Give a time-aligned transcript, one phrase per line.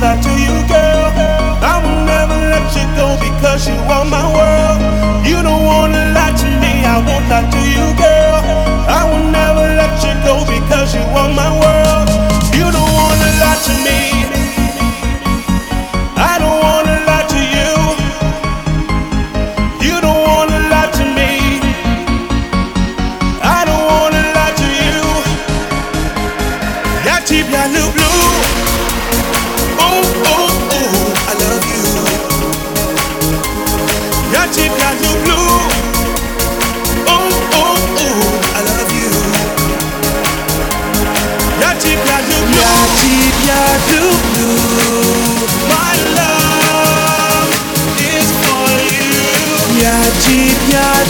[0.00, 1.12] back to you, girl.
[1.60, 4.80] I will never let you go because you are my world.
[5.26, 5.59] You know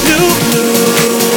[0.08, 1.29] Lulu.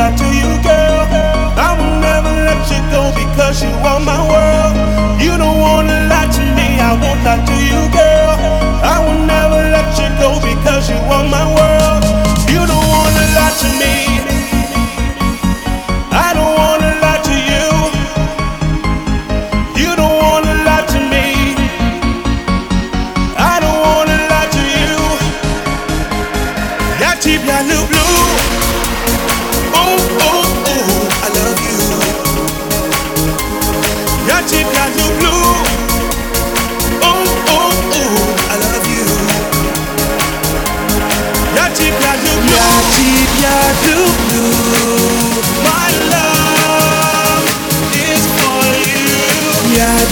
[0.00, 1.00] Lie to you, girl.
[1.68, 4.74] I will never let you go because you are my world.
[5.24, 8.30] You don't wanna lie to me, I won't lie to you, girl.
[8.94, 11.79] I will never let you go because you are my world.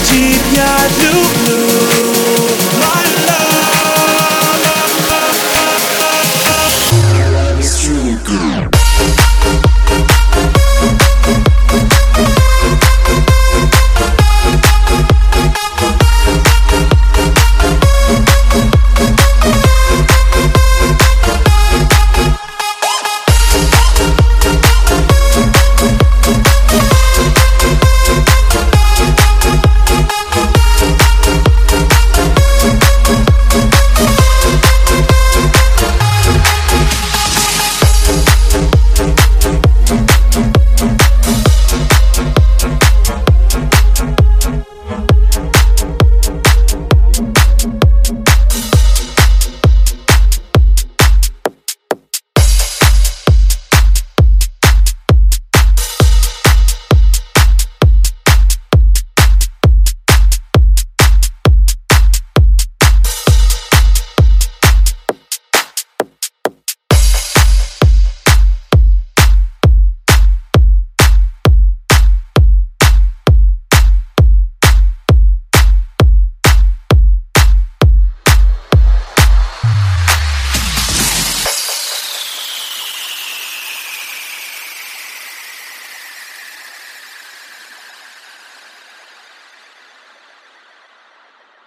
[0.05, 2.38] Cheap, yeah, blue, blue.